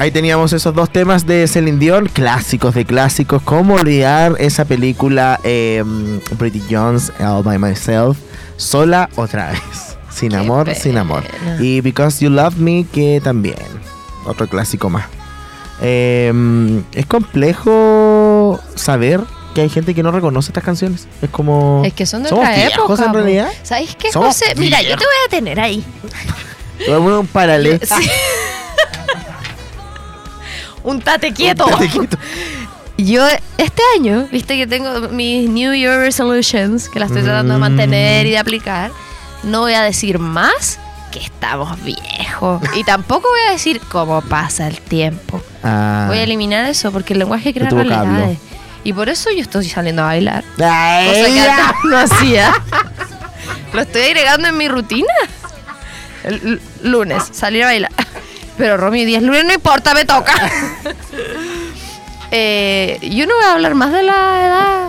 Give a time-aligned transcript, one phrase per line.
[0.00, 3.42] Ahí teníamos esos dos temas de Celine Dion, clásicos de clásicos.
[3.42, 5.84] ¿Cómo olvidar esa película eh,
[6.38, 8.16] Pretty Jones All by Myself?
[8.56, 9.98] Sola otra vez.
[10.10, 11.22] Sin Qué amor, sin amor.
[11.60, 13.56] Y Because You Love Me, que también.
[14.24, 15.04] Otro clásico más.
[15.82, 16.32] Eh,
[16.92, 19.20] es complejo saber
[19.54, 21.08] que hay gente que no reconoce estas canciones.
[21.20, 21.82] Es como.
[21.84, 23.04] Es que son de ¿Somos otra época.
[23.04, 23.48] en realidad?
[23.62, 24.46] ¿Sabes qué, José?
[24.56, 25.84] Mira, yo te voy a tener ahí.
[26.90, 27.78] A un paralelo.
[27.82, 28.08] Sí.
[30.90, 31.68] Un tate quieto.
[31.68, 32.18] Estate quieto.
[32.98, 33.26] Yo
[33.56, 37.62] este año, viste que tengo mis New Year Resolutions, que las estoy tratando de Mm.
[37.62, 38.90] mantener y de aplicar.
[39.42, 40.78] No voy a decir más
[41.10, 42.60] que estamos viejos.
[42.76, 45.40] Y tampoco voy a decir cómo pasa el tiempo.
[45.64, 46.04] Ah.
[46.08, 48.38] Voy a eliminar eso porque el lenguaje crea realidades.
[48.84, 50.44] Y por eso yo estoy saliendo a bailar.
[50.62, 52.52] Ay, Cosa que antes no hacía.
[53.72, 55.12] Lo estoy agregando en mi rutina.
[56.24, 57.92] El lunes, salir a bailar.
[58.60, 60.32] Pero Romy, 10 lunes no importa, me toca.
[62.32, 64.88] Eh, yo no voy a hablar más de la edad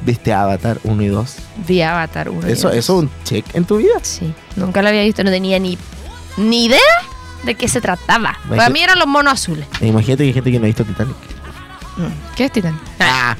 [0.00, 1.36] ¿Viste Avatar 1 y 2?
[1.68, 2.48] de Avatar 1.
[2.48, 2.76] y ¿Eso, dos.
[2.76, 3.92] ¿Eso es un check en tu vida?
[4.02, 5.78] Sí, nunca la había visto, no tenía ni,
[6.36, 6.80] ni idea
[7.44, 8.40] de qué se trataba.
[8.48, 9.68] Me Para mí eran los monos azules.
[9.80, 11.14] Imagínate que hay gente que no ha visto Titanic.
[12.34, 12.80] ¿Qué es Titán?
[12.98, 13.36] Ah,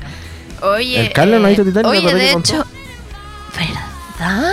[0.62, 2.52] Oye, El Carlos no ha visto Titanic, me Oye, de que contó.
[2.54, 2.66] hecho,
[4.20, 4.52] ¿verdad?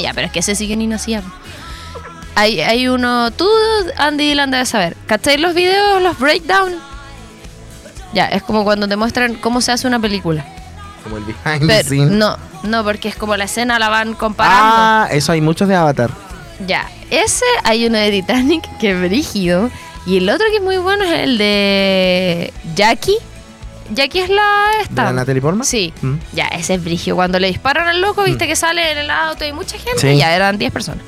[0.00, 1.22] Ya, pero es que ese sí que ni nacía.
[2.34, 3.48] Hay, hay uno, tú,
[3.98, 4.96] Andy Dylan, debes saber.
[5.06, 6.74] ¿Cacháis los videos, los breakdown?
[8.14, 10.44] Ya, es como cuando te muestran cómo se hace una película.
[11.04, 12.10] como el behind the Pero, scenes.
[12.10, 14.64] no, no, porque es como la escena la van comparando.
[14.76, 16.10] Ah, eso hay muchos de Avatar.
[16.66, 19.70] Ya, ese hay uno de Titanic que es brígido.
[20.06, 23.16] Y el otro que es muy bueno es el de Jackie.
[23.94, 24.42] Jackie es la
[24.78, 25.04] ¿De esta.
[25.04, 25.64] la Natalie Portman?
[25.66, 26.14] Sí, Mm.
[26.32, 27.16] ya, ese es brígido.
[27.16, 30.00] Cuando le disparan al loco, viste que sale en el auto y mucha gente.
[30.00, 30.16] Sí.
[30.16, 31.04] Ya eran 10 personas.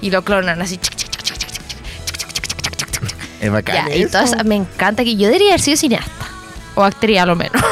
[0.00, 0.78] Y lo clonan así.
[3.40, 3.92] Es bacán.
[3.94, 6.12] Y todas, me encanta que yo debería haber sido cineasta.
[6.74, 7.62] O actriz a lo menos.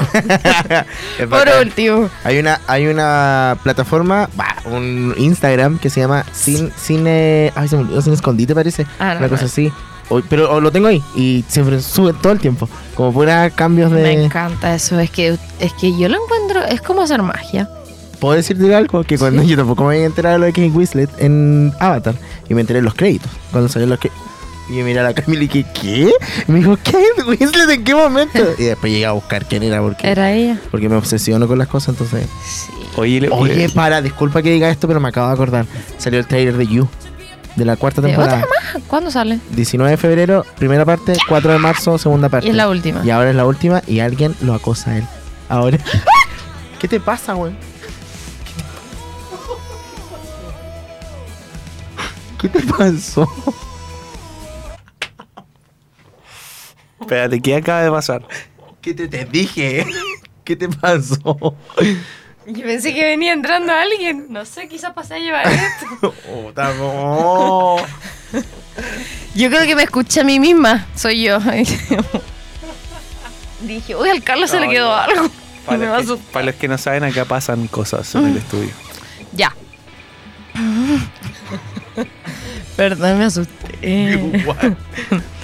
[1.29, 2.09] Por último.
[2.25, 4.31] Hay una, hay una plataforma,
[4.65, 6.71] un Instagram que se llama Cine.
[6.77, 8.87] cine se me olvidó, Escondite parece.
[8.99, 9.71] Ah, no, una cosa así.
[10.09, 12.69] O, pero lo tengo ahí y siempre sube todo el tiempo.
[12.95, 14.03] Como fuera cambios de.
[14.03, 14.99] Me encanta eso.
[14.99, 16.65] Es que, es que yo lo encuentro.
[16.65, 17.69] Es como hacer magia.
[18.25, 19.05] ¿Puedo decirte algo?
[19.05, 22.15] Que cuando yo tampoco me había enterado de lo de Kate Winslet en Avatar
[22.49, 24.23] y me enteré en los créditos, cuando salieron los créditos.
[24.71, 26.11] Y yo miré a la Camila y dije, ¿qué?
[26.49, 28.39] Y me dijo, ¿Kate Winslet en qué momento?
[28.59, 30.59] Y después llegué a buscar quién era porque, Era ella.
[30.71, 32.27] porque me obsesiono con las cosas, entonces...
[32.47, 32.73] Sí.
[32.97, 35.67] Oye, le- Oye, para, disculpa que diga esto, pero me acabo de acordar.
[35.99, 36.89] Salió el trailer de You,
[37.57, 38.39] de la cuarta ¿De temporada.
[38.39, 38.83] otra más?
[38.87, 39.39] ¿Cuándo sale?
[39.51, 42.47] 19 de febrero, primera parte, 4 de marzo, segunda parte.
[42.47, 43.03] Y es la última.
[43.05, 45.05] Y ahora es la última y alguien lo acosa a él.
[45.51, 45.77] Ahora.
[46.79, 47.53] ¿Qué te pasa, güey?
[52.45, 53.27] ¿Qué te pasó?
[57.01, 58.29] Espérate, ¿qué acaba de pasar?
[58.83, 59.87] ¿Qué te, te dije?
[60.45, 61.57] ¿Qué te pasó?
[62.47, 64.27] Yo pensé que venía entrando alguien.
[64.29, 66.15] No sé, quizás pasé a llevar esto.
[66.31, 67.79] Oh, tamo.
[69.35, 70.87] Yo creo que me escuché a mí misma.
[70.95, 71.39] Soy yo.
[73.63, 74.95] Dije, uy, al Carlos se le quedó no.
[74.97, 75.31] algo.
[75.65, 78.73] Para, Me los que, para los que no saben, acá pasan cosas en el estudio.
[79.33, 79.57] Ya.
[82.77, 84.77] Perdón, me asusté.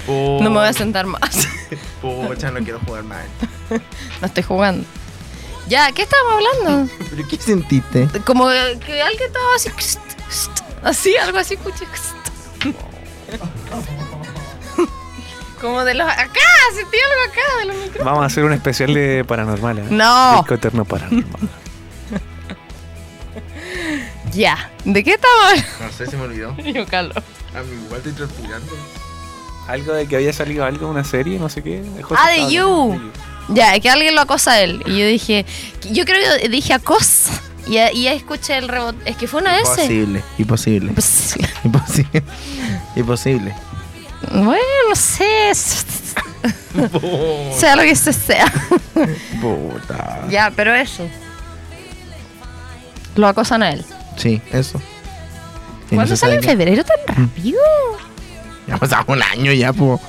[0.08, 1.46] No me voy a sentar más.
[2.02, 3.22] Pucha, no quiero jugar más.
[4.20, 4.84] No estoy jugando.
[5.68, 6.92] Ya, ¿qué estábamos hablando?
[7.10, 8.08] ¿Pero qué sentiste?
[8.24, 9.70] Como que alguien estaba así.
[10.82, 11.84] Así, algo así, escuché.
[15.60, 16.08] Como de los.
[16.08, 16.40] Acá,
[16.74, 18.04] sentí algo acá de los micrófonos.
[18.04, 19.78] Vamos a hacer un especial de paranormal.
[19.78, 19.84] ¿eh?
[19.90, 20.38] No.
[20.38, 21.50] Disco eterno paranormal.
[24.32, 24.70] Ya.
[24.84, 25.64] ¿De qué estamos?
[25.80, 26.56] No sé, se me olvidó.
[26.74, 27.16] Yo, Carlos.
[27.54, 28.72] A mí igual estoy transpirando.
[29.68, 31.82] Algo de que había salido algo, una serie, no sé qué.
[32.16, 33.00] Ah, de You.
[33.48, 34.82] de Ya, que alguien lo acosa a él.
[34.86, 35.46] Y yo dije,
[35.92, 37.40] yo creo que dije acosa.
[37.68, 38.98] Y, escuché el rebote.
[39.08, 39.70] Es que fue una S.
[39.70, 42.22] Imposible, imposible, Pues, imposible.
[42.96, 43.54] Imposible.
[44.32, 44.58] bueno,
[44.88, 45.54] no sé.
[45.54, 46.16] sea
[47.76, 48.52] lo que se sea.
[49.40, 50.26] Puta.
[50.28, 51.08] ya, pero eso.
[53.14, 53.84] Lo acosan a él.
[54.20, 54.80] Sí, eso.
[55.88, 57.60] ¿Cuándo sale en febrero tan rápido?
[58.66, 60.00] Ya pasamos un año ya, po.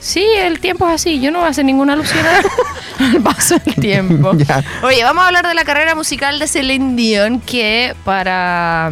[0.00, 1.20] Sí, el tiempo es así.
[1.20, 4.32] Yo no voy a hacer ninguna alusión al paso del tiempo.
[4.36, 4.62] Ya.
[4.82, 8.90] Oye, vamos a hablar de la carrera musical de Celine Dion, que para,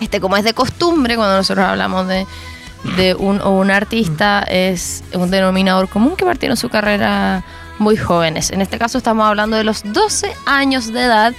[0.00, 2.26] este, como es de costumbre, cuando nosotros hablamos de,
[2.96, 7.44] de un, o un artista, es un denominador común que partieron su carrera
[7.78, 8.50] muy jóvenes.
[8.50, 11.34] En este caso estamos hablando de los 12 años de edad,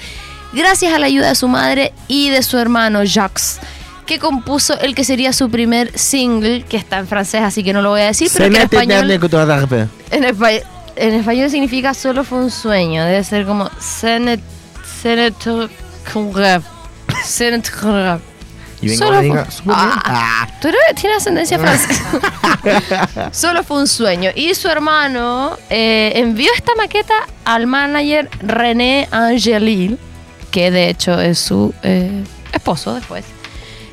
[0.55, 3.59] gracias a la ayuda de su madre y de su hermano Jacques.
[4.05, 7.81] que compuso el que sería su primer single, que está en francés, así que no
[7.81, 9.03] lo voy a decir, pero que en español,
[10.11, 10.23] en,
[10.95, 11.13] en
[11.49, 13.03] significa solo fue un sueño.
[13.03, 13.69] Debe ser como
[18.81, 19.43] Y Solo fue-.
[19.69, 20.01] Ah.
[20.05, 20.47] Ah.
[20.61, 23.29] Tú eres- tienes ascendencia francesa.
[23.31, 24.29] Solo fue un sueño.
[24.35, 27.13] Y su hermano eh, envió esta maqueta
[27.45, 29.97] al manager René Angelil,
[30.55, 32.23] que de hecho es su eh,
[32.53, 33.25] esposo después.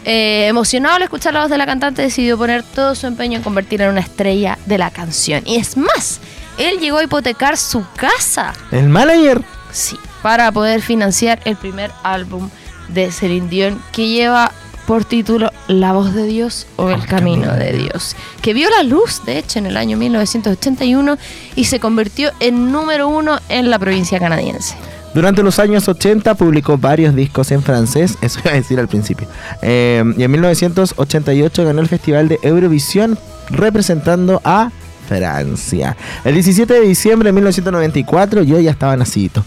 [0.04, 3.42] Eh, emocionado al escuchar la voz de la cantante, decidió poner todo su empeño en
[3.42, 5.42] convertirla en una estrella de la canción.
[5.44, 6.20] Y es más,
[6.58, 9.42] él llegó a hipotecar su casa El manager.
[9.72, 12.48] Sí, para poder financiar el primer álbum
[12.90, 14.52] de Celine Dion que lleva
[14.86, 19.24] por título La voz de Dios o El, camino, de Dios, que vio la luz,
[19.24, 21.18] de hecho, en el año 1981
[21.56, 24.76] y se convirtió en número uno en la provincia canadiense.
[25.14, 29.26] Durante los años 80 publicó varios discos en francés, eso iba a decir al principio.
[29.60, 33.18] Eh, y en 1988 ganó el Festival de Eurovisión
[33.50, 34.70] representando a
[35.08, 35.96] Francia.
[36.24, 39.44] El 17 de diciembre de 1994 yo ya estaba nacido.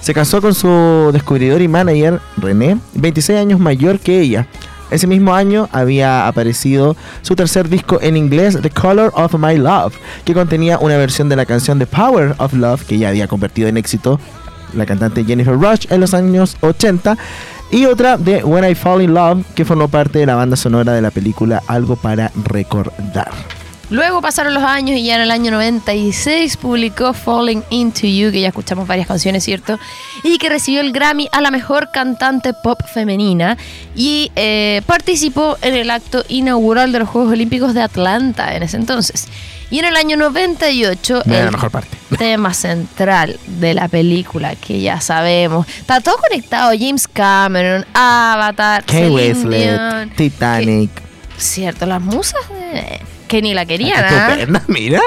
[0.00, 4.46] Se casó con su descubridor y manager, René, 26 años mayor que ella.
[4.90, 9.94] Ese mismo año había aparecido su tercer disco en inglés, The Color of My Love,
[10.24, 13.68] que contenía una versión de la canción The Power of Love, que ya había convertido
[13.68, 14.18] en éxito
[14.74, 17.16] la cantante Jennifer Rush en los años 80,
[17.70, 20.92] y otra de When I Fall in Love, que formó parte de la banda sonora
[20.92, 23.30] de la película Algo para Recordar.
[23.90, 28.42] Luego pasaron los años y ya en el año 96 publicó Falling Into You, que
[28.42, 29.78] ya escuchamos varias canciones, ¿cierto?
[30.22, 33.56] Y que recibió el Grammy a la mejor cantante pop femenina
[33.96, 38.76] y eh, participó en el acto inaugural de los Juegos Olímpicos de Atlanta en ese
[38.76, 39.26] entonces.
[39.70, 41.96] Y en el año 98, Mira la el mejor parte.
[42.18, 49.10] tema central de la película, que ya sabemos, está todo conectado, James Cameron, Avatar, Kate
[49.10, 50.90] Winslet, Titanic.
[51.36, 53.00] Cierto, las musas de...
[53.28, 54.28] que ni la querían, ¿ah?
[54.30, 55.00] Estupenda, mira.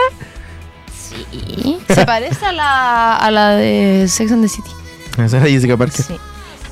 [1.09, 1.77] Sí.
[1.87, 4.69] Se parece a la, a la de Sex and the City.
[5.17, 6.05] Esa era Jessica Parker.
[6.05, 6.15] Sí.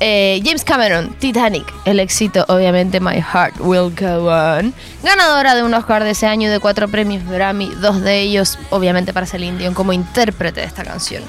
[0.02, 4.74] Eh, James Cameron, Titanic, el éxito, obviamente, My Heart Will Go On.
[5.04, 9.12] Ganadora de un Oscar de ese año de cuatro premios Grammy, dos de ellos, obviamente,
[9.12, 11.24] para Celine Dion como intérprete de esta canción.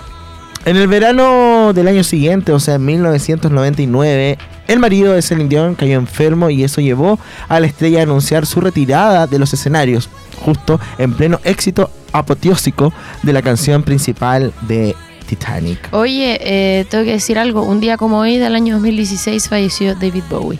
[0.64, 4.38] En el verano del año siguiente, o sea, en 1999,
[4.68, 7.18] el marido de Celine Dion cayó enfermo y eso llevó
[7.48, 10.08] a la estrella a anunciar su retirada de los escenarios,
[10.44, 14.94] justo en pleno éxito apoteósico de la canción principal de
[15.30, 15.88] Titanic.
[15.92, 17.62] Oye, eh, tengo que decir algo.
[17.62, 20.58] Un día como hoy, del año 2016, falleció David Bowie.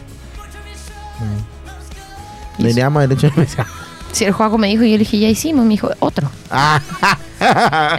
[2.59, 3.67] Deberíamos haber hecho especial.
[4.13, 6.29] Si el juego me dijo y yo le dije, ya hicimos, me dijo, otro.
[6.51, 6.81] Ah,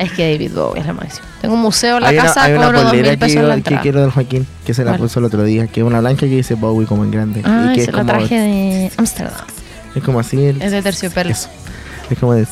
[0.02, 1.26] Es que David Bowie es la máxima.
[1.40, 3.62] Tengo un museo en la hay casa, una cobro dos mil que, pesos en la
[3.62, 6.20] que quiero del Joaquín, que se la puso el otro día, que es una blanca
[6.20, 7.42] que dice Bowie como en grande.
[7.46, 9.46] Ah, y que se es la como, traje de Amsterdam.
[9.96, 10.44] es como así.
[10.44, 11.30] el- Es de terciopelo.
[11.30, 11.48] eso.
[12.10, 12.46] Es como de...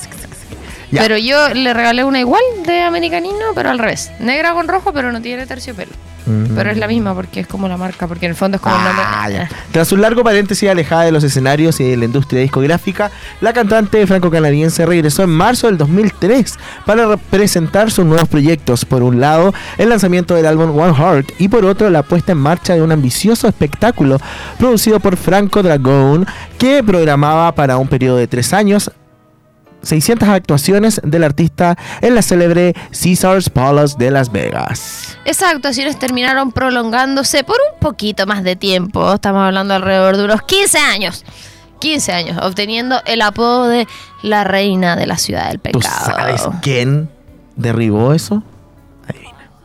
[0.92, 1.02] Ya.
[1.02, 4.12] Pero yo le regalé una igual de americanino, pero al revés.
[4.20, 5.92] Negra con rojo, pero no tiene terciopelo.
[6.26, 6.54] Ujú.
[6.54, 8.76] Pero es la misma porque es como la marca, porque en el fondo es como
[8.76, 9.04] el nombre.
[9.08, 9.50] Ah, ya.
[9.72, 13.10] Tras un largo paréntesis alejada de los escenarios y de la industria discográfica,
[13.42, 18.86] la cantante franco-canadiense regresó en marzo del 2003 para re- presentar sus nuevos proyectos.
[18.86, 22.40] Por un lado, el lanzamiento del álbum One Heart y por otro, la puesta en
[22.40, 24.20] marcha de un ambicioso espectáculo
[24.60, 26.28] producido por Franco Dragón
[26.60, 28.92] que programaba para un periodo de tres años
[29.82, 35.18] 600 actuaciones del artista en la célebre Caesars Palace de Las Vegas.
[35.26, 39.14] Esas actuaciones terminaron prolongándose por un poquito más de tiempo.
[39.14, 41.26] Estamos hablando alrededor de unos 15 años.
[41.80, 43.88] 15 años, obteniendo el apodo de
[44.22, 46.06] la reina de la ciudad del ¿Tú pecado.
[46.06, 47.10] sabes quién
[47.56, 48.44] derribó eso?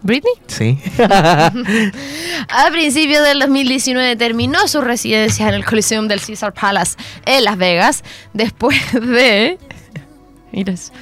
[0.05, 0.35] ¿Britney?
[0.49, 0.79] Sí.
[0.99, 7.57] A principios del 2019 terminó su residencia en el Coliseum del Caesar Palace en Las
[7.57, 8.05] Vegas
[8.35, 9.59] después de
[10.55, 10.93] mira eso,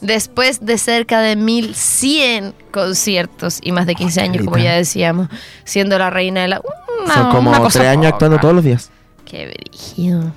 [0.00, 5.28] después de cerca de 1100 conciertos y más de 15 años, como ya decíamos,
[5.64, 6.60] siendo la reina de la
[7.04, 8.14] una- Son como una cosa tres años poca.
[8.14, 8.90] actuando todos los días.
[9.24, 10.32] Qué brígido.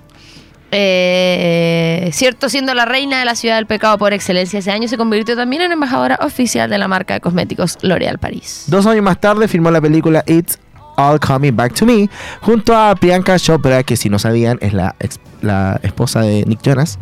[0.75, 4.97] Eh, cierto, siendo la reina de la ciudad del pecado por excelencia, ese año se
[4.97, 8.63] convirtió también en embajadora oficial de la marca de cosméticos L'Oréal París.
[8.67, 10.57] Dos años más tarde firmó la película It's
[10.97, 12.09] All Coming Back to Me
[12.41, 14.95] junto a Priyanka Chopra, que si no sabían es la,
[15.41, 16.99] la esposa de Nick Jonas,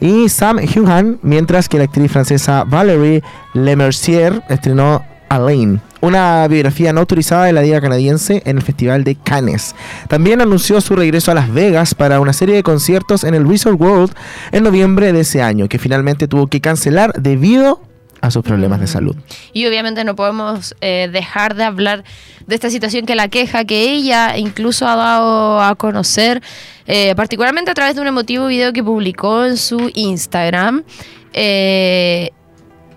[0.00, 3.22] y Sam Heughan, mientras que la actriz francesa Valérie
[3.54, 9.16] Lemercier estrenó Alain, una biografía no autorizada de la diva canadiense en el Festival de
[9.16, 9.74] Cannes.
[10.08, 13.80] También anunció su regreso a Las Vegas para una serie de conciertos en el Resort
[13.80, 14.12] World
[14.52, 17.82] en noviembre de ese año, que finalmente tuvo que cancelar debido
[18.20, 19.16] a sus problemas de salud.
[19.52, 22.04] Y obviamente no podemos eh, dejar de hablar
[22.46, 26.42] de esta situación que la queja, que ella incluso ha dado a conocer,
[26.86, 30.84] eh, particularmente a través de un emotivo video que publicó en su Instagram.
[31.34, 32.30] eh,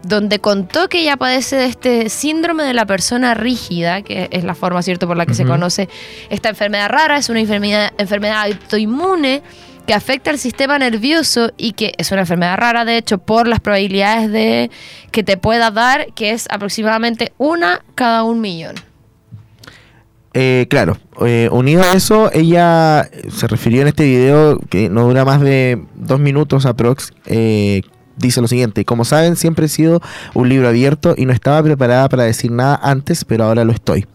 [0.04, 4.56] donde contó que ella padece de este síndrome de la persona rígida, que es la
[4.56, 5.90] forma, ¿cierto?, por la que se conoce
[6.30, 9.44] esta enfermedad rara, es una enfermedad, enfermedad autoinmune
[9.86, 13.60] que afecta al sistema nervioso y que es una enfermedad rara, de hecho, por las
[13.60, 14.72] probabilidades de
[15.12, 18.76] que te pueda dar, que es aproximadamente una cada un millón.
[20.34, 25.26] Eh, claro, eh, unido a eso, ella se refirió en este video que no dura
[25.26, 27.12] más de dos minutos aprox.
[27.26, 27.82] eh,
[28.18, 30.02] dice lo siguiente, como saben, siempre he sido
[30.34, 34.06] un libro abierto y no estaba preparada para decir nada antes, pero ahora lo estoy.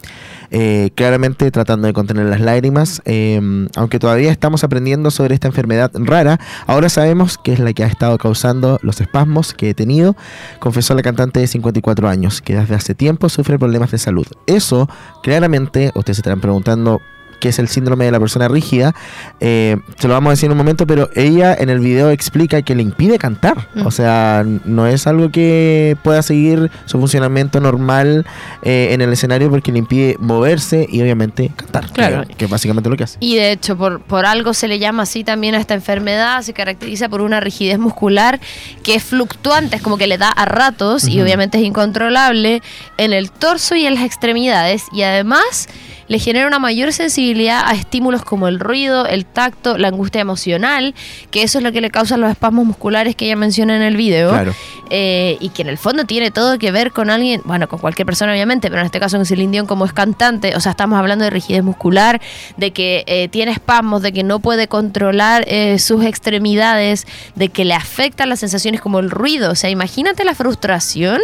[0.51, 3.41] Eh, claramente tratando de contener las lágrimas, eh,
[3.77, 7.87] aunque todavía estamos aprendiendo sobre esta enfermedad rara, ahora sabemos que es la que ha
[7.87, 10.17] estado causando los espasmos que he tenido,
[10.61, 14.27] confesó la cantante de 54 años, que desde hace tiempo sufre problemas de salud.
[14.47, 14.89] Eso,
[15.23, 17.01] claramente, ustedes se estarán preguntando
[17.41, 18.95] qué es el síndrome de la persona rígida,
[19.41, 22.63] eh, se lo vamos a decir en un momento, pero ella en el video explica
[22.63, 23.69] que le impide cantar.
[23.75, 23.87] Mm.
[23.87, 28.27] O sea, no es algo que pueda seguir su funcionamiento normal
[28.63, 31.91] eh, en el escenario porque le impide moverse y obviamente cantar.
[31.93, 32.27] Claro.
[32.27, 33.19] Que, que es básicamente lo que hace.
[33.21, 36.53] Y de hecho, por, por algo se le llama así también a esta enfermedad, se
[36.53, 38.41] caracteriza por una rigidez muscular
[38.83, 42.63] que es fluctuante, es como que le da a ratos y obviamente es incontrolable
[42.97, 45.69] en el torso y en las extremidades y además
[46.09, 50.95] le genera una mayor sensibilidad a estímulos como el ruido, el tacto, la angustia emocional,
[51.31, 53.97] que eso es lo que le causa los espasmos musculares que ella menciona en el
[53.97, 54.31] video.
[54.31, 54.55] Claro.
[54.89, 58.07] Eh, y que en el fondo tiene todo que ver con alguien, bueno, con cualquier
[58.07, 60.99] persona obviamente, pero en este caso en Celine Dion como es cantante, o sea, estamos
[60.99, 62.21] hablando de rigidez muscular,
[62.57, 67.65] de que eh, tiene espasmos, de que no puede controlar eh, sus extremidades, de que
[67.65, 71.21] le afectan las sensaciones como el ruido, o sea, imagínate la frustración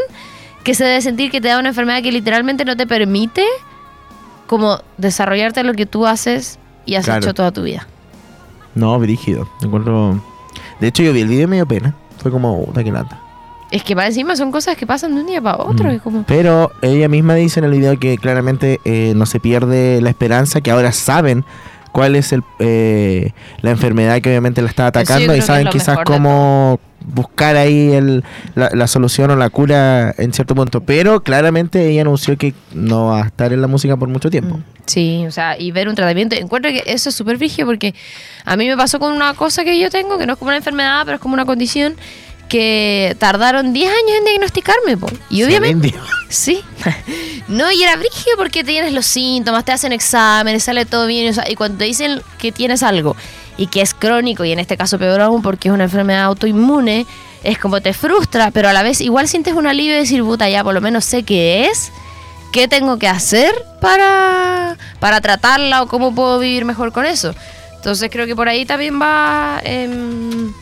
[0.65, 3.45] que se debe sentir que te da una enfermedad que literalmente no te permite
[4.47, 7.21] como desarrollarte lo que tú haces y has Claro.
[7.25, 7.87] hecho toda tu vida.
[8.75, 9.49] No, brígido.
[9.61, 10.21] Me encuentro...
[10.81, 11.95] De hecho, yo vi el video y me dio pena.
[12.19, 13.19] Fue como, puta que lata.
[13.71, 15.93] Es que para encima son cosas que pasan de un día para otro, Mm.
[15.93, 16.23] es como...
[16.25, 20.61] Pero ella misma dice en el video que claramente eh, no se pierde la esperanza,
[20.61, 21.45] que ahora saben
[21.93, 26.81] cuál es el, eh, la enfermedad que obviamente la está atacando y saben quizás cómo
[27.05, 30.81] buscar ahí el, la, la solución o la cura en cierto punto.
[30.81, 34.57] Pero claramente ella anunció que no va a estar en la música por mucho tiempo.
[34.57, 36.35] Mm, Sí, o sea, y ver un tratamiento.
[36.37, 37.95] Encuentro que eso es súper frígido porque
[38.45, 40.57] a mí me pasó con una cosa que yo tengo, que no es como una
[40.57, 41.95] enfermedad, pero es como una condición
[42.53, 44.99] que tardaron 10 años en diagnosticarme.
[44.99, 45.09] po.
[45.31, 45.95] Y obviamente...
[46.29, 46.63] Sí.
[47.49, 51.35] No, y era brígido porque tienes los síntomas, te hacen exámenes, sale todo bien.
[51.49, 53.17] y cuando te dicen que tienes algo
[53.59, 57.07] y que es crónico, y en este caso peor aún porque es una enfermedad autoinmune,
[57.43, 60.49] es como te frustra, pero a la vez igual sientes un alivio de decir, puta,
[60.49, 61.91] ya por lo menos sé qué es,
[62.53, 67.35] qué tengo que hacer para, para tratarla o cómo puedo vivir mejor con eso.
[67.77, 70.53] Entonces creo que por ahí también va em,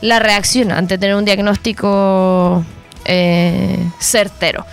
[0.00, 2.64] la reacción ante tener un diagnóstico
[3.04, 4.64] eh, certero.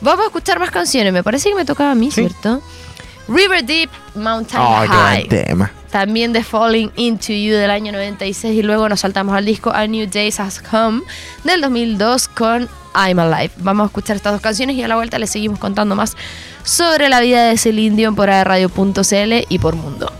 [0.00, 1.12] Vamos a escuchar más canciones.
[1.12, 2.22] Me parece que me tocaba a mí, Sí.
[2.26, 2.62] ¿cierto?
[3.28, 5.26] River Deep, Mountain Oh, qué High.
[5.28, 5.72] buen tema.
[5.90, 9.86] También de Falling Into You del año 96 y luego nos saltamos al disco A
[9.86, 11.02] New Days Has Come
[11.44, 13.50] del 2002 con I'm Alive.
[13.58, 16.16] Vamos a escuchar estas dos canciones y a la vuelta les seguimos contando más
[16.64, 20.10] sobre la vida de Celine Dion por Radio.cl y por Mundo.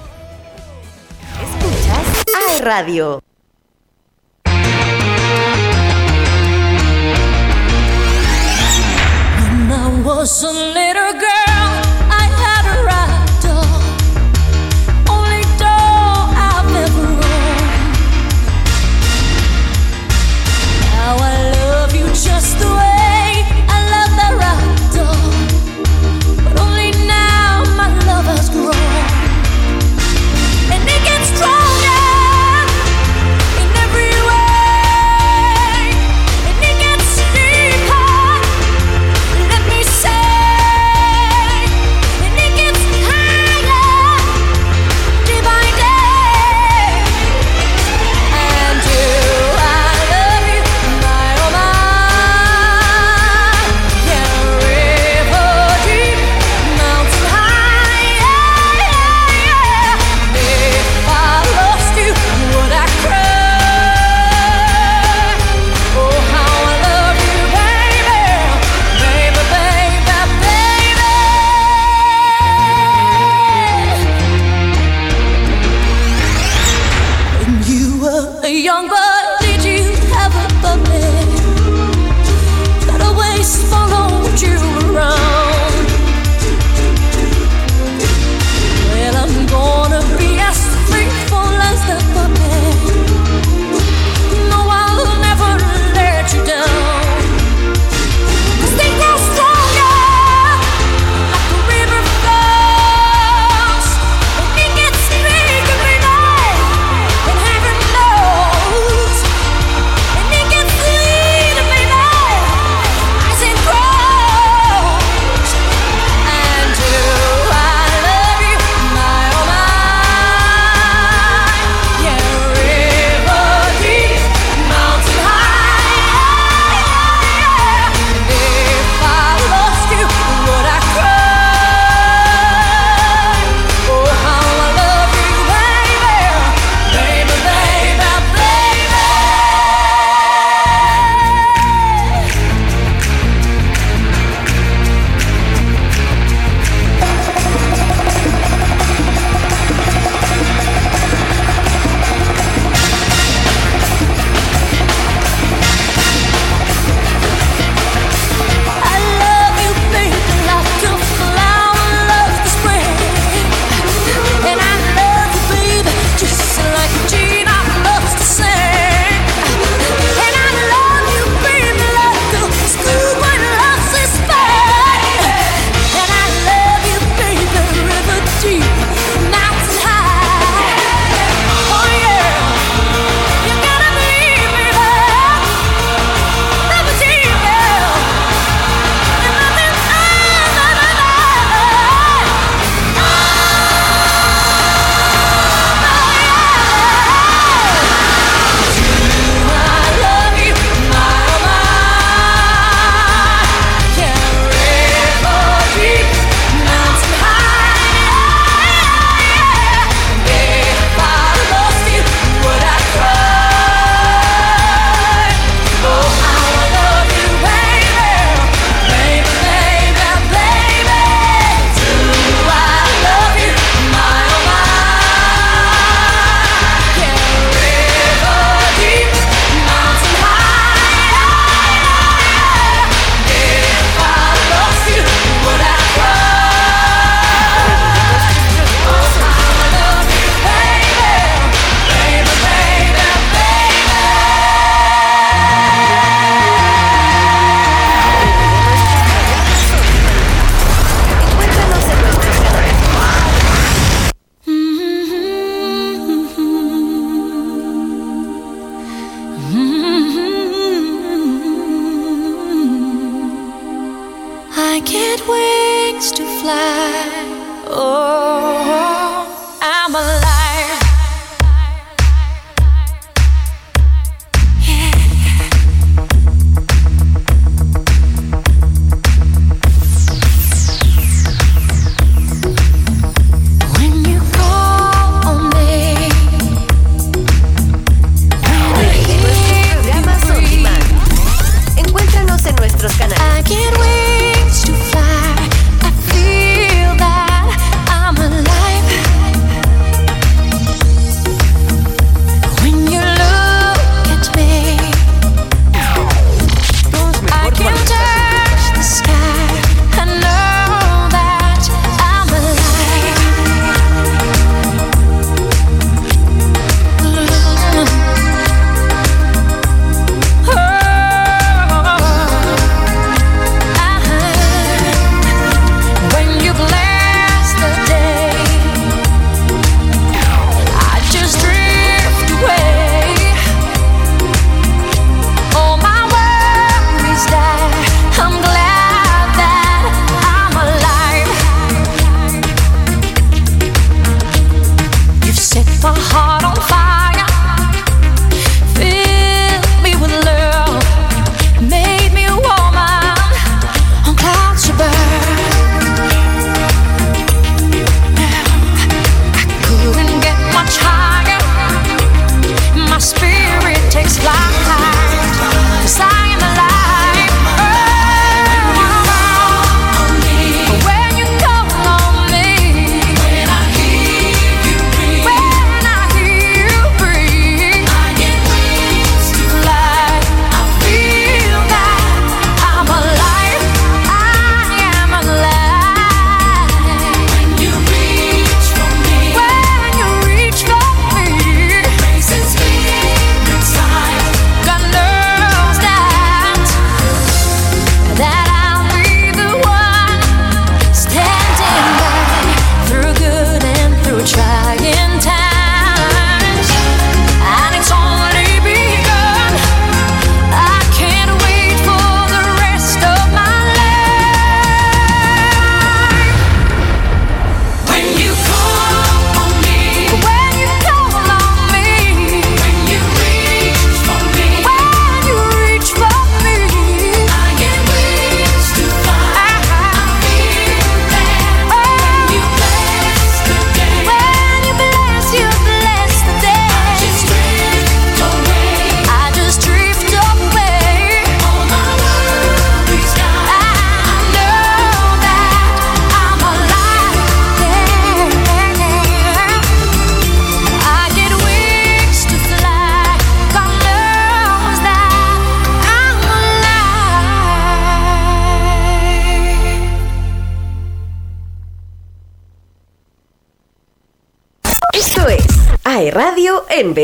[1.43, 3.23] Escuchas AE Radio.
[10.23, 11.52] I was a little girl,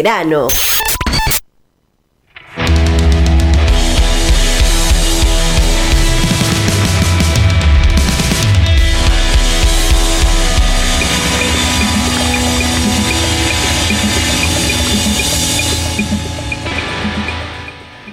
[0.02, 0.46] verano.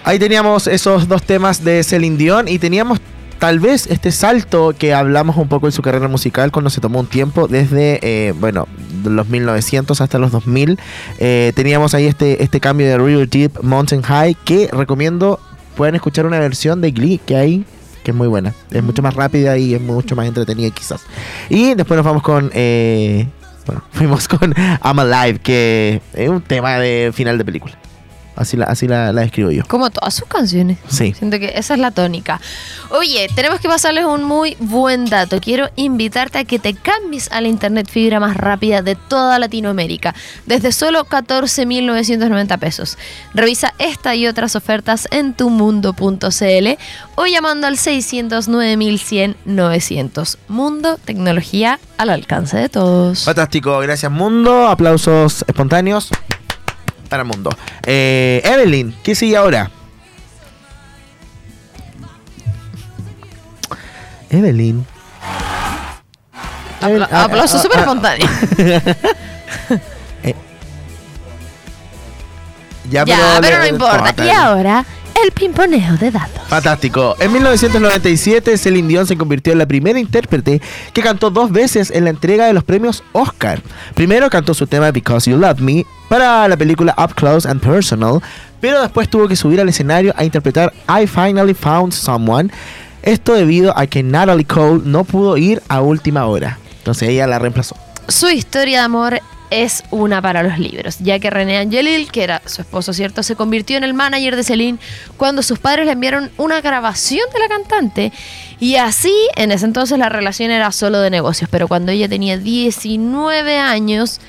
[0.03, 2.99] Ahí teníamos esos dos temas de Celine Dion y teníamos
[3.39, 6.99] tal vez este salto que hablamos un poco en su carrera musical cuando se tomó
[6.99, 8.67] un tiempo desde, eh, bueno,
[9.09, 10.79] los 1900 hasta los 2000.
[11.19, 15.39] Eh, teníamos ahí este, este cambio de River Deep Mountain High que recomiendo
[15.75, 17.65] pueden escuchar una versión de Glee que hay
[18.03, 18.53] que es muy buena.
[18.69, 21.01] Es mucho más rápida y es mucho más entretenida quizás.
[21.49, 22.51] Y después nos vamos con...
[22.53, 23.27] eh,
[23.65, 27.75] bueno, fuimos con I'm Alive, que es un tema de final de película.
[28.35, 29.63] Así la, así la, la describo yo.
[29.67, 30.77] Como todas sus canciones.
[30.89, 31.13] Sí.
[31.13, 32.41] Siento que esa es la tónica.
[32.89, 35.39] Oye, tenemos que pasarles un muy buen dato.
[35.39, 40.13] Quiero invitarte a que te cambies a la internet fibra más rápida de toda Latinoamérica,
[40.45, 42.97] desde solo 14.990 pesos.
[43.33, 46.77] Revisa esta y otras ofertas en tumundo.cl
[47.15, 50.37] o llamando al 609.100-900.
[50.47, 53.23] Mundo, tecnología al alcance de todos.
[53.23, 54.67] Fantástico, gracias Mundo.
[54.67, 56.09] Aplausos espontáneos
[57.15, 57.49] para Mundo.
[57.85, 59.71] Eh, Evelyn, ¿qué sigue ahora?
[64.29, 64.85] Evelyn.
[66.81, 68.27] Apla- ah, aplauso ah, súper ah, espontáneo.
[72.89, 74.25] Ya, Ya, pero, le- no importa.
[74.25, 74.85] Y ahora,
[75.23, 76.41] el pimponeo de datos.
[76.47, 77.15] Fantástico.
[77.19, 80.61] En 1997, Celine Dion se convirtió en la primera intérprete
[80.93, 83.61] que cantó dos veces en la entrega de los premios Oscar.
[83.93, 88.19] Primero cantó su tema Because You Love Me para la película Up Close and Personal,
[88.61, 92.49] pero después tuvo que subir al escenario a interpretar I Finally Found Someone.
[93.01, 96.57] Esto debido a que Natalie Cole no pudo ir a última hora.
[96.79, 97.75] Entonces ella la reemplazó.
[98.07, 99.19] Su historia de amor
[99.63, 103.35] es una para los libros, ya que René Angelil, que era su esposo, ¿cierto?, se
[103.35, 104.79] convirtió en el manager de Celine
[105.17, 108.11] cuando sus padres le enviaron una grabación de la cantante.
[108.59, 112.37] Y así, en ese entonces, la relación era solo de negocios, pero cuando ella tenía
[112.37, 114.19] 19 años,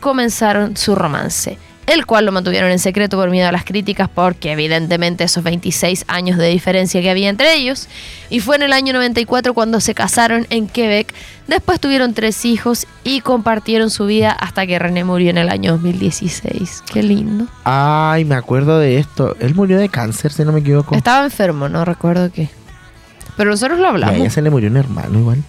[0.00, 1.58] comenzaron su romance.
[1.86, 6.06] El cual lo mantuvieron en secreto por miedo a las críticas, porque evidentemente esos 26
[6.08, 7.88] años de diferencia que había entre ellos.
[8.30, 11.12] Y fue en el año 94 cuando se casaron en Quebec.
[11.46, 15.72] Después tuvieron tres hijos y compartieron su vida hasta que René murió en el año
[15.72, 16.84] 2016.
[16.90, 17.46] Qué lindo.
[17.64, 19.36] Ay, me acuerdo de esto.
[19.40, 20.94] Él murió de cáncer, si no me equivoco.
[20.94, 22.48] Estaba enfermo, no recuerdo qué.
[23.36, 24.16] Pero nosotros lo Y a hablamos.
[24.16, 25.42] ella se le murió un hermano igual.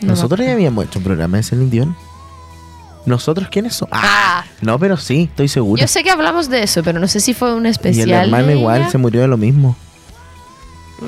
[0.00, 1.96] No Nosotros ya habíamos hecho un programa de Celine Dion.
[3.06, 3.98] ¿Nosotros quiénes somos?
[4.00, 5.80] Ah, No, pero sí, estoy seguro.
[5.80, 8.10] yo sé que hablamos de eso, pero no sé si fue un y especial.
[8.10, 8.90] el hermano igual ella.
[8.90, 9.76] se murió de lo mismo.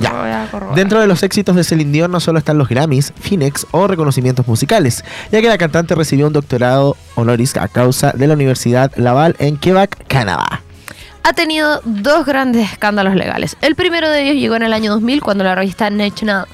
[0.00, 0.48] Ya.
[0.74, 4.48] Dentro de los éxitos de Celine Dion no solo están los Grammys, Phoenix o reconocimientos
[4.48, 9.36] musicales, ya que la cantante recibió un doctorado honoris a causa de la Universidad Laval
[9.38, 10.62] en Quebec, Canadá.
[11.24, 13.58] ha tenido dos grandes escándalos legales.
[13.60, 16.46] El primero de ellos llegó en el año 2000 cuando la revista National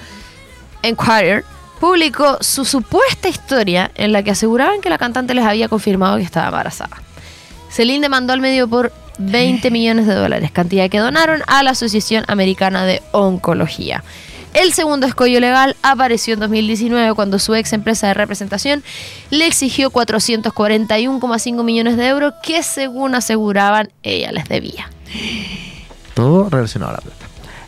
[0.82, 1.44] Enquirer
[1.80, 6.22] publicó su supuesta historia en la que aseguraban que la cantante les había confirmado que
[6.22, 7.02] estaba embarazada.
[7.70, 12.24] Celine demandó al medio por 20 millones de dólares, cantidad que donaron a la Asociación
[12.28, 14.02] Americana de Oncología.
[14.54, 18.82] El segundo escollo legal apareció en 2019 cuando su ex empresa de representación
[19.30, 24.90] le exigió 441,5 millones de euros que según aseguraban ella les debía.
[26.14, 27.17] Todo relacionado a la plata.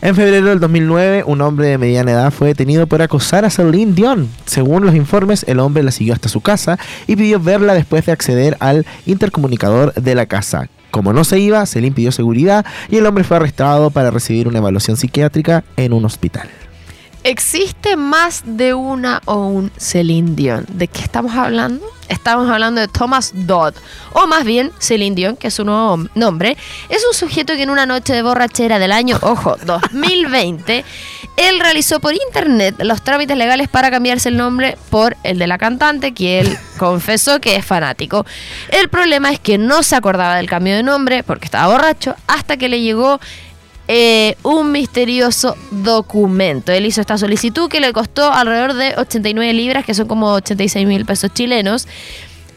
[0.03, 3.93] En febrero del 2009, un hombre de mediana edad fue detenido por acosar a Celine
[3.93, 4.29] Dion.
[4.45, 8.11] Según los informes, el hombre la siguió hasta su casa y pidió verla después de
[8.11, 10.69] acceder al intercomunicador de la casa.
[10.89, 14.57] Como no se iba, Celine pidió seguridad y el hombre fue arrestado para recibir una
[14.57, 16.49] evaluación psiquiátrica en un hospital.
[17.23, 20.65] ¿Existe más de una o un Celine Dion?
[20.69, 21.85] ¿De qué estamos hablando?
[22.09, 23.75] Estamos hablando de Thomas Dodd,
[24.13, 26.57] o más bien Celine Dion, que es su nuevo nombre.
[26.89, 30.83] Es un sujeto que en una noche de borrachera del año, ojo, 2020,
[31.37, 35.59] él realizó por internet los trámites legales para cambiarse el nombre por el de la
[35.59, 38.25] cantante, que él confesó que es fanático.
[38.69, 42.57] El problema es que no se acordaba del cambio de nombre porque estaba borracho hasta
[42.57, 43.19] que le llegó
[43.93, 46.71] eh, un misterioso documento.
[46.71, 50.87] Él hizo esta solicitud que le costó alrededor de 89 libras, que son como 86
[50.87, 51.87] mil pesos chilenos.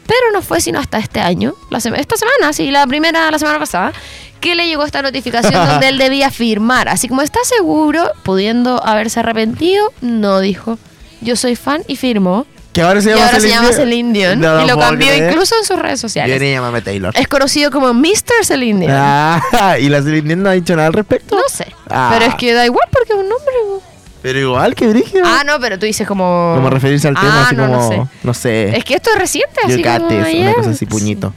[0.07, 3.39] Pero no fue sino hasta este año, la sema- esta semana, sí, la primera, la
[3.39, 3.91] semana pasada,
[4.39, 6.87] que le llegó esta notificación donde él debía firmar.
[6.87, 10.77] Así como está seguro, pudiendo haberse arrepentido, no dijo.
[11.21, 12.45] Yo soy fan y firmó.
[12.75, 13.79] Que ahora se Y llama ahora se Celine llama Dion.
[13.79, 14.39] Celine Dion.
[14.41, 15.29] No y lo cambió creer.
[15.31, 16.37] incluso en sus redes sociales.
[16.37, 17.13] Viene y llámame Taylor.
[17.17, 18.43] Es conocido como Mr.
[18.43, 18.91] Celine Dion.
[18.93, 19.41] Ah,
[19.79, 21.35] y la Celine Dion no ha dicho nada al respecto.
[21.37, 21.67] No sé.
[21.89, 22.09] Ah.
[22.13, 23.85] Pero es que da igual porque es un nombre.
[24.21, 25.23] Pero igual que brígido.
[25.25, 26.51] Ah, no, pero tú dices como.
[26.55, 27.77] como referirse al tema, Ah, así no, como.
[27.77, 28.01] no sé.
[28.23, 28.77] No sé.
[28.77, 31.33] Es que esto es reciente, así como this, una cosa así, puñito.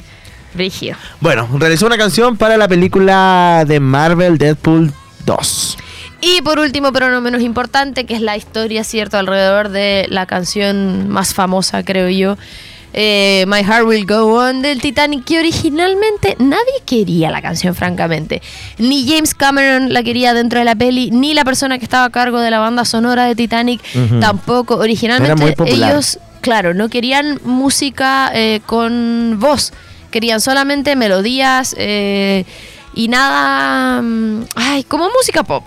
[0.55, 0.97] Brígido.
[1.21, 4.93] Bueno, realizó una canción para la película de Marvel Deadpool
[5.25, 5.79] 2.
[6.21, 10.27] Y por último, pero no menos importante, que es la historia, ¿cierto?, alrededor de la
[10.27, 12.37] canción más famosa, creo yo,
[12.93, 18.43] eh, My Heart Will Go On del Titanic, que originalmente nadie quería la canción, francamente.
[18.79, 22.11] Ni James Cameron la quería dentro de la peli, ni la persona que estaba a
[22.11, 23.81] cargo de la banda sonora de Titanic
[24.21, 24.77] tampoco.
[24.77, 29.73] Originalmente ellos, claro, no querían música eh, con voz,
[30.11, 32.45] querían solamente melodías eh,
[32.95, 35.63] y nada, mm, ay, como música pop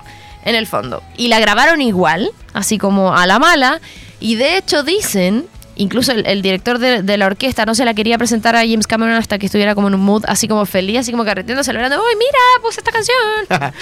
[0.45, 1.03] en el fondo.
[1.17, 3.81] Y la grabaron igual, así como a la mala.
[4.19, 7.93] Y de hecho dicen, incluso el, el director de, de la orquesta no se la
[7.93, 10.99] quería presentar a James Cameron hasta que estuviera como en un mood así como feliz,
[10.99, 13.17] así como carreteando, celebrando, ¡Uy, mira, puse esta canción!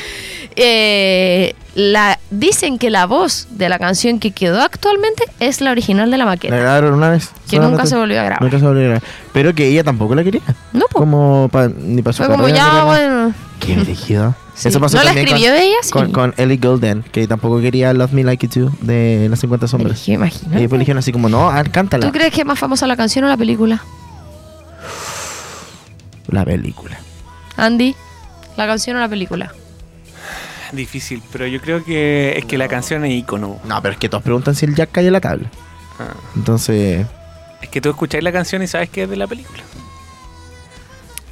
[0.55, 6.11] Eh, la, dicen que la voz de la canción que quedó actualmente es la original
[6.11, 6.55] de la La maqueta.
[6.55, 7.29] grabaron una vez.
[7.49, 8.41] Que nunca se volvió a grabar.
[8.41, 9.03] Nunca se volvió a grabar.
[9.33, 10.41] Pero que ella tampoco la quería.
[10.73, 10.99] No, po.
[10.99, 13.33] Como pa- ni para su Fue como ya, bueno.
[13.59, 14.35] Qué brígido.
[14.59, 14.67] Sí.
[14.67, 15.75] Eso pasó ¿No la escribió con, ella?
[15.81, 15.89] Sí.
[15.89, 19.69] Con, con Ellie Golden, que tampoco quería Love Me Like You Do de las 50
[19.69, 20.05] sombras.
[20.05, 22.05] Y después dijeron así como, no, cántala.
[22.05, 23.81] ¿Tú crees que es más famosa la canción o la película?
[26.27, 26.99] La película.
[27.55, 27.95] Andy,
[28.57, 29.53] ¿la canción o la película?
[30.71, 33.59] Difícil, pero yo creo que es que la canción es icono.
[33.65, 35.49] No, pero es que todos preguntan si el Jack cayó la tabla.
[35.99, 36.13] Ah.
[36.35, 37.05] Entonces,
[37.61, 39.61] Es que tú escucháis la canción y sabes que es de la película.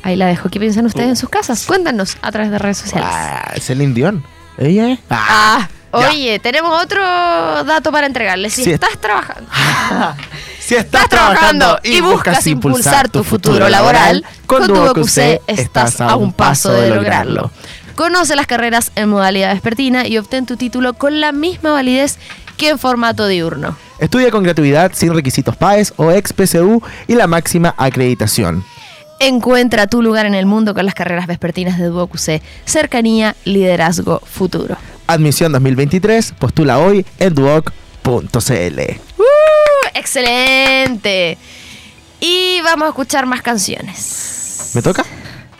[0.03, 0.49] Ahí la dejo.
[0.49, 1.65] ¿Qué piensan ustedes en sus casas?
[1.65, 3.09] Cuéntanos a través de redes sociales.
[3.11, 4.23] ah, Celine Dion.
[4.57, 4.99] ¿Ella es?
[5.09, 6.09] Ah, Ah, ya.
[6.09, 8.53] oye, tenemos otro dato para entregarles.
[8.53, 8.71] Si Sí.
[8.71, 9.49] estás trabajando,
[10.59, 16.33] Si estás trabajando y buscas impulsar tu futuro laboral, con tu QC estás a un
[16.33, 17.51] paso de lograrlo.
[17.97, 22.19] Conoce las carreras en modalidad vespertina y obtén tu título con la misma validez
[22.55, 23.75] que en formato diurno.
[23.97, 28.63] Estudia con gratuidad sin requisitos PAES o ex-PCU y la máxima acreditación.
[29.19, 32.43] Encuentra tu lugar en el mundo con las carreras vespertinas de Duo QC.
[32.65, 34.77] Cercanía, liderazgo, futuro.
[35.07, 38.79] Admisión 2023, postula hoy en duoc.cl.
[39.17, 39.23] ¡Uh!
[39.95, 41.39] ¡Excelente!
[42.19, 44.69] Y vamos a escuchar más canciones.
[44.75, 45.03] ¿Me toca?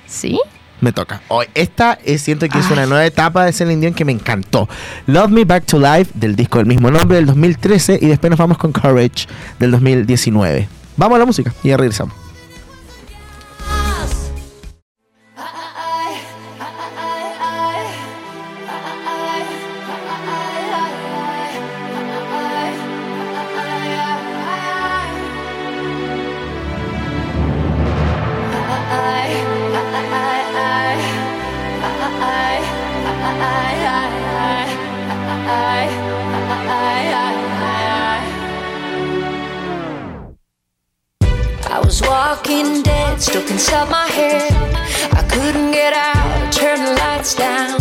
[0.06, 0.39] ¿Sí?
[0.81, 1.21] Me toca.
[1.27, 4.69] Hoy, esta es, siento que es una nueva etapa de Celine Dion que me encantó.
[5.07, 8.39] Love Me Back to Life del disco del mismo nombre del 2013 y después nos
[8.39, 9.27] vamos con Courage
[9.59, 10.67] del 2019.
[10.95, 12.26] Vamos a la música y ya regresamos.
[41.88, 44.52] Was walking dead, stuck inside my head.
[45.13, 47.80] I couldn't get out, turn the lights down.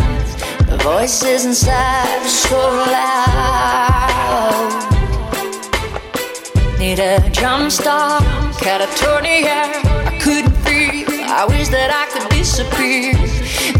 [0.71, 2.57] The voices inside were so
[2.95, 4.71] loud.
[6.79, 8.23] Need a jump start,
[8.62, 9.75] catatonia.
[10.11, 11.09] I couldn't breathe.
[11.40, 13.14] I wish that I could disappear.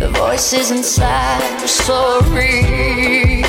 [0.03, 3.47] The voices inside were so real.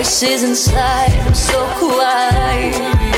[0.00, 3.09] Voices inside, I'm so quiet.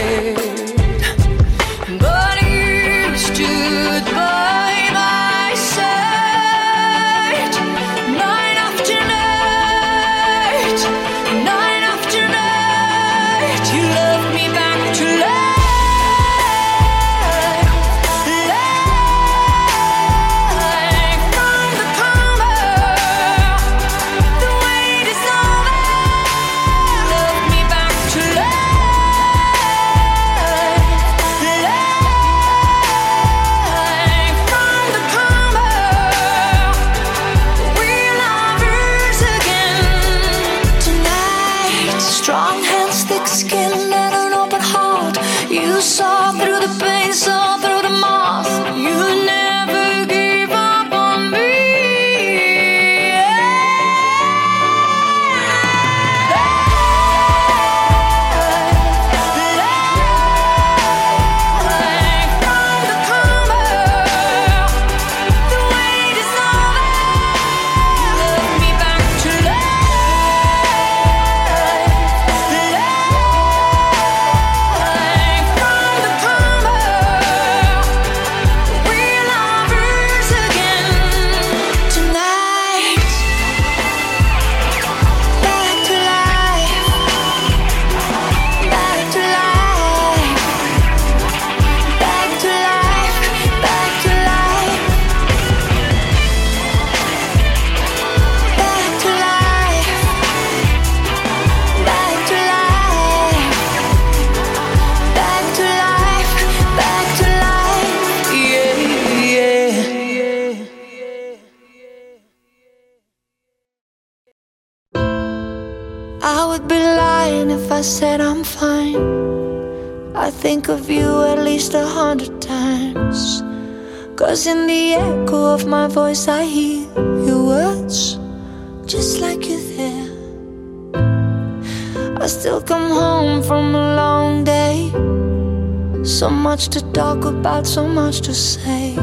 [136.53, 138.95] much to talk about, so much to say.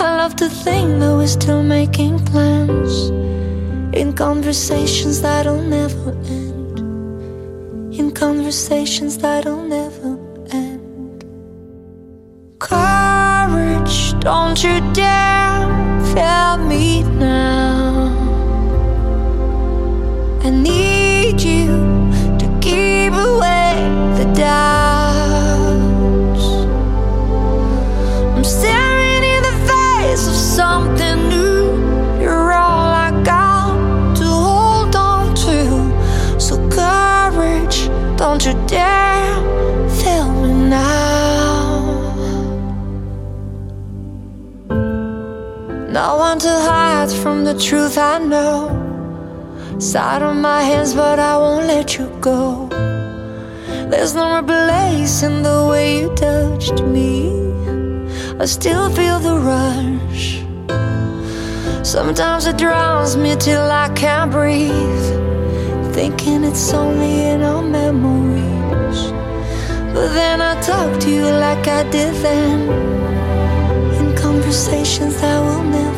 [0.00, 3.10] I love to think that we're still making plans
[3.94, 6.10] in conversations that'll never
[6.40, 6.80] end.
[7.96, 10.18] In conversations that'll never
[10.50, 11.24] end.
[12.58, 15.62] Courage, don't you dare
[16.12, 16.65] fail me.
[47.14, 48.70] from the truth I know.
[49.78, 52.68] Side on my hands, but I won't let you go.
[53.90, 57.30] There's no replacing the way you touched me.
[58.40, 60.42] I still feel the rush.
[61.86, 65.06] Sometimes it drowns me till I can't breathe.
[65.94, 69.00] Thinking it's only in our memories.
[69.94, 72.68] But then I talk to you like I did then.
[73.98, 75.95] In conversations that will never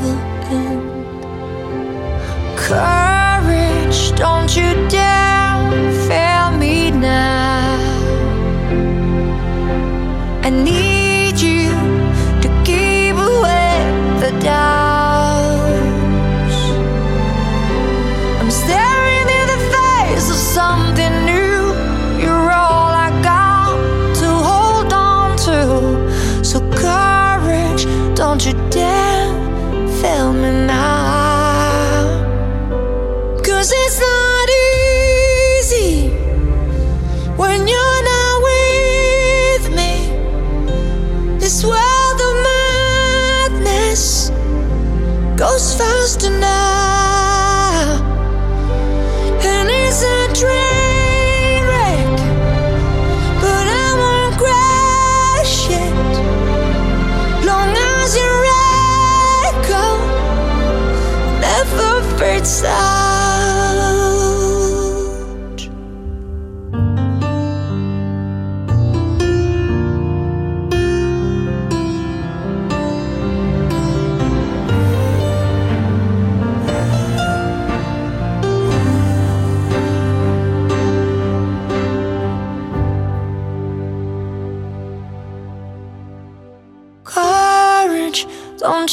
[2.68, 5.07] courage, don't you dare.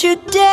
[0.04, 0.45] you dare.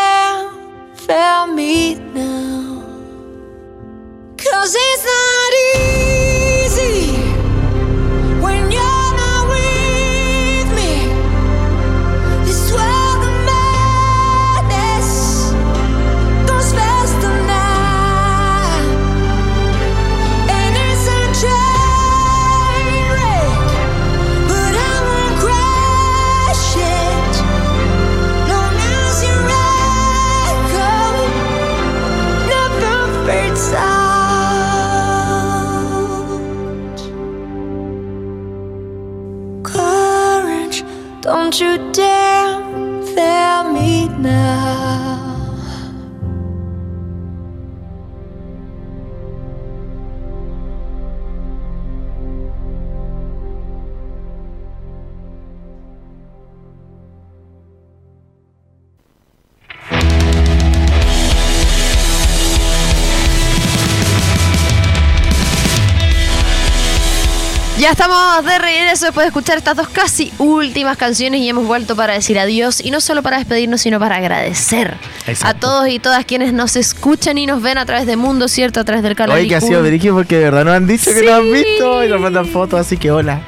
[67.78, 71.96] Ya estamos de regreso después de escuchar estas dos casi últimas canciones y hemos vuelto
[71.96, 74.94] para decir adiós y no solo para despedirnos, sino para agradecer
[75.26, 75.46] Exacto.
[75.46, 78.78] a todos y todas quienes nos escuchan y nos ven a través de Mundo Cierto,
[78.78, 79.38] a través del canal.
[79.38, 82.04] Oye, que ha sido Veriki porque de verdad nos han dicho que nos han visto
[82.04, 83.40] y nos mandan fotos, así que hola.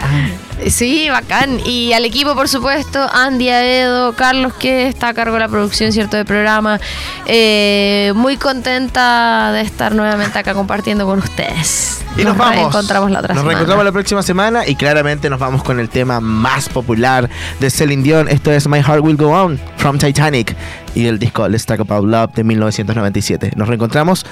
[0.68, 1.60] Sí, bacán.
[1.64, 5.92] Y al equipo, por supuesto, Andy Aedo, Carlos, que está a cargo de la producción,
[5.92, 6.80] ¿cierto?, del programa.
[7.26, 12.02] Eh, muy contenta de estar nuevamente acá compartiendo con ustedes.
[12.16, 12.54] Y nos, vamos.
[12.54, 13.48] reencontramos la otra Nos semana.
[13.50, 18.02] reencontramos la próxima semana y claramente nos vamos con el tema más popular de Celine
[18.02, 18.28] Dion.
[18.28, 20.56] Esto es My Heart Will Go On from Titanic
[20.94, 23.52] y el disco Let's Talk About Love de 1997.
[23.56, 24.24] Nos reencontramos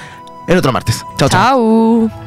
[0.47, 1.03] el otro martes.
[1.17, 2.09] Chao, chao.
[2.09, 2.22] Chao.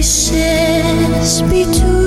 [0.00, 1.99] The distance and spaces between.